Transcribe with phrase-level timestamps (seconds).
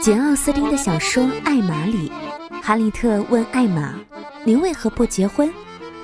[0.00, 2.10] 简·奥斯汀的小说《艾玛》里，
[2.62, 3.94] 哈利特问艾玛
[4.44, 5.52] ：“你为何不结婚？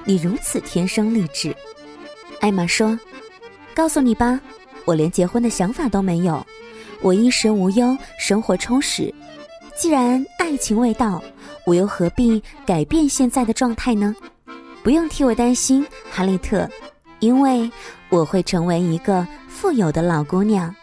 [0.05, 1.57] 你如此天生丽质。”
[2.41, 2.99] 艾玛说
[3.75, 4.39] ：“告诉你吧，
[4.85, 6.47] 我连结婚的想法都没有。
[7.01, 9.13] 我衣食无忧，生活充实。
[9.79, 11.23] 既然爱情未到，
[11.65, 14.15] 我又何必改变现在的状态呢？
[14.83, 16.69] 不用替我担心，哈利特，
[17.21, 17.71] 因为
[18.11, 20.75] 我会成为一个富有的老姑娘。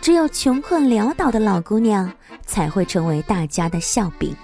[0.00, 2.10] 只有穷困潦倒的老姑娘
[2.50, 4.34] 才会成为大家的笑柄。”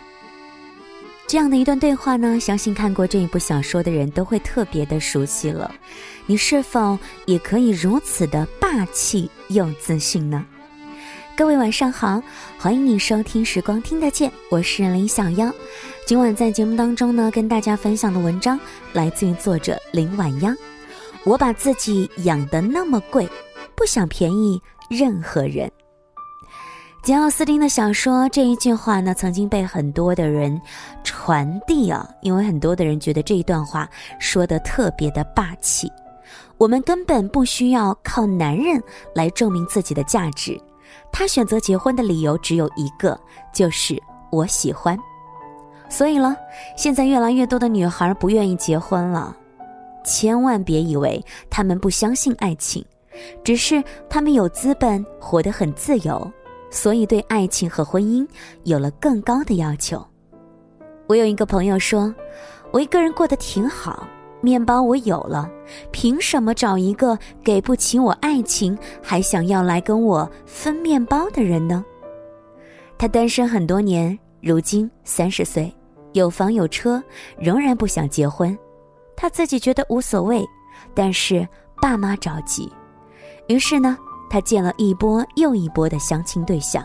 [1.27, 5.75] 这样的一段对话呢，相信看过这一部小说的人都会特别的熟悉了。
[6.25, 6.97] 你是否
[7.27, 10.47] 也可以如此的霸气又自信呢？
[11.37, 12.23] 各位晚上好，
[12.57, 15.53] 欢迎你收听《时光听得见》，我是林小妖。
[16.07, 18.59] 今晚在节目当中呢，跟大家分享的文章
[18.93, 20.57] 来自于作者林晚央。
[21.25, 23.29] 我把自己养得那么贵，
[23.75, 25.69] 不想便宜任何人。
[27.07, 30.61] 简·奥斯汀的小说这一句话呢，曾经被很多的人
[31.05, 35.89] 传递啊，因为很多的人觉得这一段话说的特别的霸气。
[36.59, 38.83] 我们根本不需要靠男人
[39.15, 40.61] 来证明自己的价值。
[41.13, 43.17] 他选择结婚的理由只有一个，
[43.55, 43.97] 就是
[44.33, 44.99] 我喜欢。
[45.89, 46.37] 所以了，
[46.77, 49.37] 现在越来越多的女孩不愿意结婚了。
[50.05, 52.85] 千万别以为他们不相信爱情，
[53.45, 56.29] 只是他们有资本活得很自由。
[56.71, 58.27] 所以，对爱情和婚姻
[58.65, 60.05] 有了更高的要求。
[61.07, 62.13] 我有一个朋友说
[62.73, 64.07] ：“我一个人过得挺好，
[64.41, 65.49] 面包我有了，
[65.93, 71.85] 凭什么找一个给不起我爱情，还想要来跟我分面包的人呢？”
[72.99, 75.73] 他单身很多年，如今三十岁，
[76.13, 77.03] 有房有车，
[77.39, 78.57] 仍然不想结婚。
[79.15, 80.45] 他自己觉得无所谓，
[80.93, 81.47] 但是
[81.81, 82.71] 爸妈着急，
[83.49, 83.97] 于是呢。
[84.29, 86.85] 他见了一波又一波的相亲对象，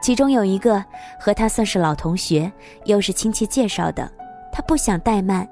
[0.00, 0.84] 其中有一个
[1.20, 2.50] 和他算是老同学，
[2.84, 4.10] 又是亲戚介绍的。
[4.52, 5.46] 他不想怠慢，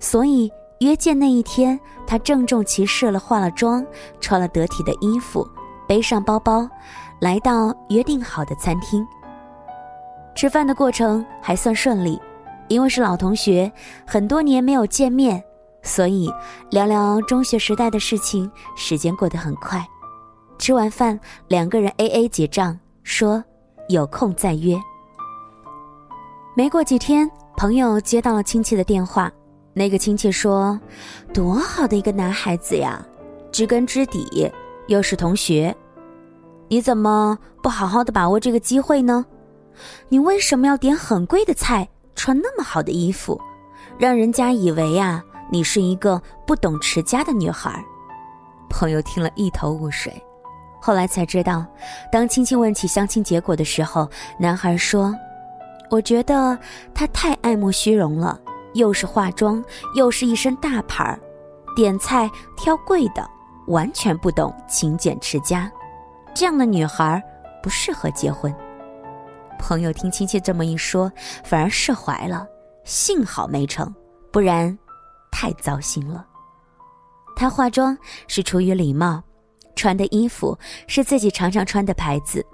[0.00, 0.50] 所以
[0.80, 3.86] 约见那一天，他郑重其事了化了妆，
[4.20, 5.46] 穿了得体的衣服，
[5.86, 6.68] 背上包包，
[7.20, 9.06] 来到约定好的餐厅。
[10.34, 12.20] 吃饭的过程还算顺利，
[12.68, 13.70] 因为是老同学，
[14.06, 15.42] 很多年没有见面，
[15.82, 16.32] 所以
[16.70, 19.86] 聊聊中学时代的事情，时间过得很快。
[20.60, 23.42] 吃完饭，两个人 A A 结账，说
[23.88, 24.78] 有空再约。
[26.54, 29.32] 没过几天，朋友接到了亲戚的电话，
[29.72, 30.78] 那个亲戚说
[31.32, 33.02] ：“多好的一个男孩子呀，
[33.50, 34.52] 知根知底，
[34.86, 35.74] 又是同学，
[36.68, 39.24] 你怎么不好好的把握这个机会呢？
[40.10, 43.40] 你为什么要点很贵的菜，穿那么好的衣服，
[43.98, 47.82] 让人家以为呀，你是一个不懂持家的女孩？”
[48.68, 50.22] 朋友听了一头雾水。
[50.80, 51.64] 后来才知道，
[52.10, 54.08] 当亲戚问起相亲结果的时候，
[54.38, 55.14] 男孩说
[55.90, 56.58] ：“我觉得
[56.94, 58.40] 他太爱慕虚荣了，
[58.72, 59.62] 又是化妆，
[59.94, 61.20] 又是一身大牌儿，
[61.76, 63.28] 点菜挑贵的，
[63.66, 65.70] 完全不懂勤俭持家，
[66.34, 67.22] 这样的女孩
[67.62, 68.52] 不适合结婚。”
[69.60, 71.12] 朋友听亲戚这么一说，
[71.44, 72.46] 反而释怀了，
[72.84, 73.94] 幸好没成，
[74.32, 74.76] 不然
[75.30, 76.24] 太糟心了。
[77.36, 79.22] 他化妆是出于礼貌。
[79.80, 82.44] 穿的衣服是自己常常穿的牌子，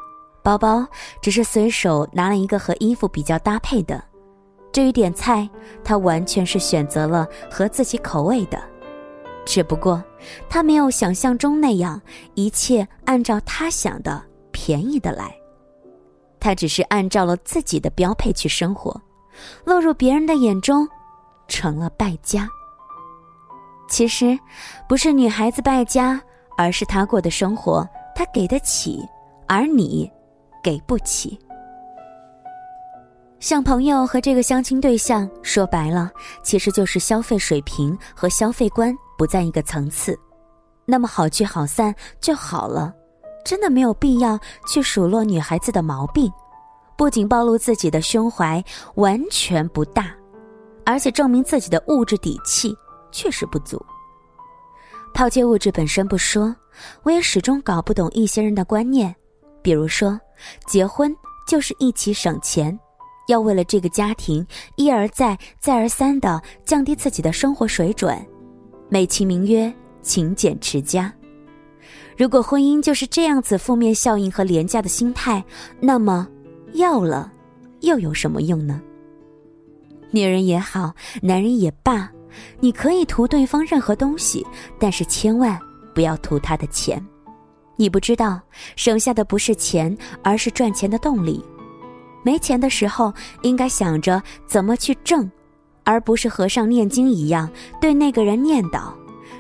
[0.44, 0.86] 包包
[1.20, 4.00] 只是随手拿了一个和衣服比较搭配的。
[4.72, 5.50] 至于点菜，
[5.82, 8.62] 他完全是选择了合自己口味的，
[9.44, 10.00] 只不过
[10.48, 12.00] 他没有想象中那样
[12.34, 14.22] 一切按照他想的
[14.52, 15.36] 便宜的来，
[16.38, 19.02] 他只是按照了自己的标配去生活，
[19.64, 20.88] 落入别人的眼中，
[21.48, 22.48] 成了败家。
[23.88, 24.38] 其实，
[24.88, 26.22] 不是女孩子败家。
[26.56, 29.06] 而是他过的生活，他给得起，
[29.46, 30.10] 而你
[30.62, 31.38] 给不起。
[33.38, 36.10] 像朋友和这个相亲对象，说白了，
[36.42, 40.18] 其实就是消费水平和消费观不在一个层次。
[40.86, 42.94] 那么好聚好散就好了，
[43.44, 46.32] 真的没有必要去数落女孩子的毛病，
[46.96, 48.64] 不仅暴露自己的胸怀
[48.94, 50.14] 完全不大，
[50.86, 52.74] 而且证明自己的物质底气
[53.12, 53.84] 确实不足。
[55.16, 56.54] 抛弃物质本身不说，
[57.02, 59.16] 我也始终搞不懂一些人的观念，
[59.62, 60.20] 比如说，
[60.66, 61.10] 结婚
[61.48, 62.78] 就是一起省钱，
[63.26, 64.46] 要为了这个家庭
[64.76, 68.14] 一而再、再而三的降低自己的生活水准，
[68.90, 69.72] 美其名曰
[70.02, 71.10] 勤俭持家。
[72.14, 75.42] 如果婚姻就是这样子负面效应和廉价的心态，
[75.80, 76.28] 那么
[76.74, 77.32] 要了
[77.80, 78.82] 又有什么用呢？
[80.10, 82.12] 女人也好，男人也罢。
[82.60, 84.46] 你可以图对方任何东西，
[84.78, 85.58] 但是千万
[85.94, 87.04] 不要图他的钱。
[87.76, 88.40] 你不知道，
[88.74, 91.44] 省下的不是钱，而是赚钱的动力。
[92.22, 93.12] 没钱的时候，
[93.42, 95.30] 应该想着怎么去挣，
[95.84, 97.48] 而不是和尚念经一样
[97.80, 98.92] 对那个人念叨：“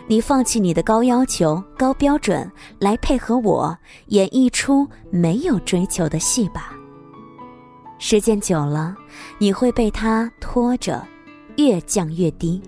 [0.06, 2.48] 你放弃你的高要求、高标准，
[2.78, 3.76] 来配合我
[4.08, 6.72] 演一出没有追求的戏吧。”
[7.98, 8.94] 时间久了，
[9.38, 11.02] 你会被他拖着，
[11.56, 12.62] 越降越低，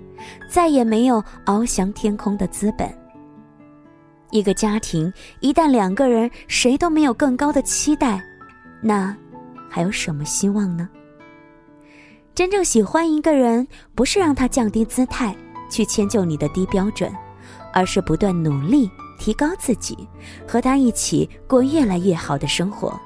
[0.49, 2.89] 再也没有翱翔天空的资本。
[4.31, 8.23] 一个家庭一旦两个人谁都没有更高的期待，
[8.81, 9.17] 那。
[9.71, 10.89] 还有什么希望呢？
[12.35, 15.37] 真正喜欢一个人，不是让他降低姿态
[15.71, 17.13] 去迁就你的低标准，
[17.71, 20.09] 而是不断努力提高自己，
[20.47, 22.99] 和他一起过越来越好的生活。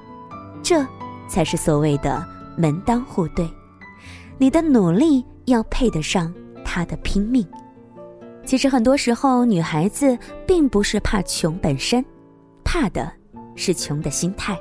[0.63, 0.87] 这
[1.29, 2.25] 才是所谓的
[2.57, 3.51] 门当户对。
[4.39, 6.33] 你的努力要配得上
[6.73, 7.47] 他的拼命。
[8.47, 12.03] 其实很多时候，女孩子并不是怕穷本身，
[12.65, 13.13] 怕的
[13.55, 14.59] 是穷的心态。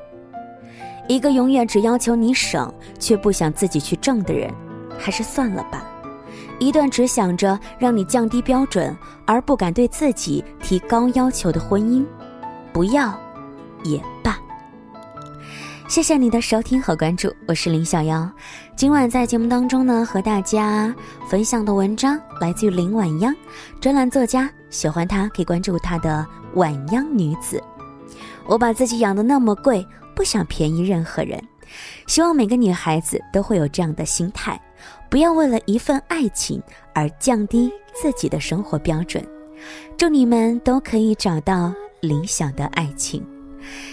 [1.07, 2.69] 一个永远只要求你省，
[2.99, 4.53] 却不想自己去挣的人，
[4.99, 5.87] 还是算了吧。
[6.59, 8.93] 一段只想着让你降低标准，
[9.25, 12.05] 而不敢对自己提高要求的婚姻，
[12.73, 13.17] 不要
[13.85, 14.37] 也罢。
[15.91, 18.25] 谢谢你的收听和关注，我是林小妖。
[18.77, 20.95] 今晚在节目当中呢，和大家
[21.27, 23.35] 分享的文章来自于林晚央，
[23.81, 24.49] 专栏作家。
[24.69, 27.61] 喜欢他可以关注他的晚央女子。
[28.47, 29.85] 我把自己养的那么贵。
[30.15, 31.37] 不想便宜任何人，
[32.07, 34.57] 希望每个女孩子都会有这样的心态，
[35.09, 36.63] 不要为了一份爱情
[36.95, 39.21] 而降低自己的生活标准。
[39.97, 43.21] 祝你们都可以找到理想的爱情。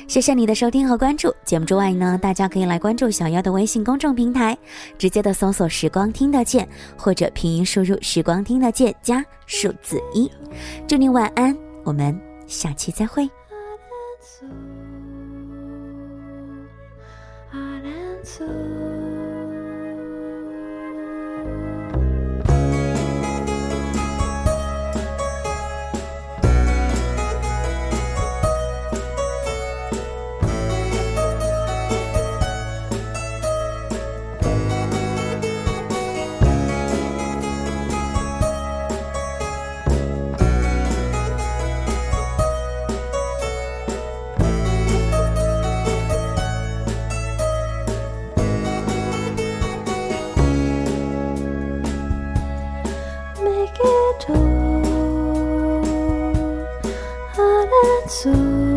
[0.06, 1.34] 谢谢你的收听和关注。
[1.44, 4.56] 节目之外呢，大家可以来关注小妖的微信公众平台，
[4.98, 10.30] 直接的搜索“时光听得见”或者拼音输入“时光听得见”加数字一。
[10.86, 13.28] 祝你晚安，我们下期再会。
[58.08, 58.67] so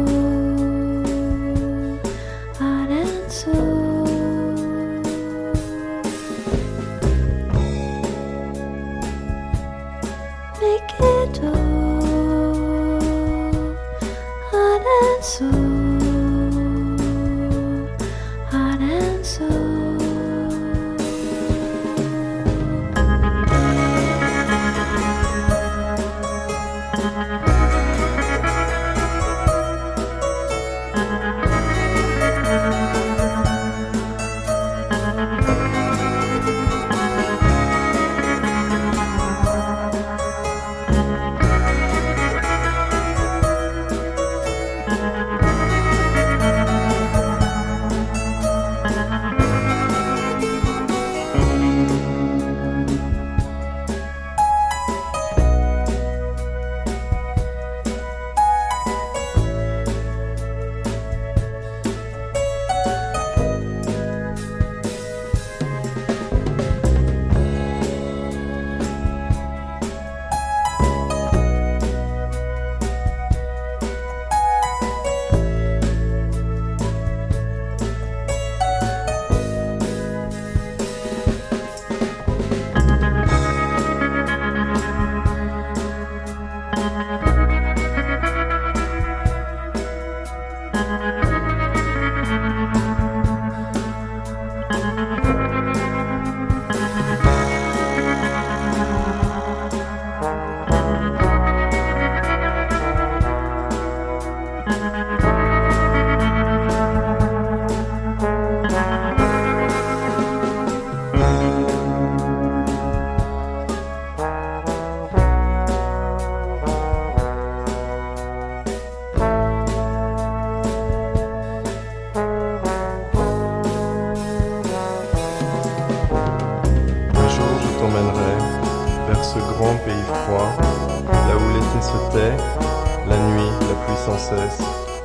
[133.12, 134.60] la nuit, la pluie sans cesse,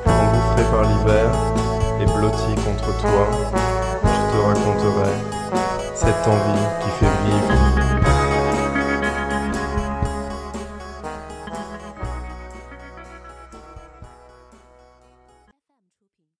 [0.05, 1.29] engouffré par l'hiver
[1.99, 3.27] et blotti contre toi,
[4.31, 5.13] te raconterai
[5.93, 7.96] cette envie qui fait vivre